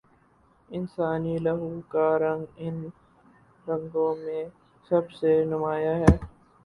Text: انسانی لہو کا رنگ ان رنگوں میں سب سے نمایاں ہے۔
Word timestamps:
انسانی 0.69 1.35
لہو 1.37 1.69
کا 1.89 2.07
رنگ 2.19 2.43
ان 2.57 2.75
رنگوں 3.67 4.11
میں 4.15 4.43
سب 4.91 5.11
سے 5.11 5.31
نمایاں 5.45 5.95
ہے۔ 5.95 6.13